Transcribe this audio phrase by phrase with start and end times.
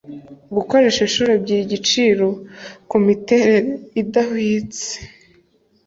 [0.55, 2.27] gukoresha inshuro ebyiri igiciro
[2.89, 3.59] kumiterere
[4.01, 4.93] idahwitse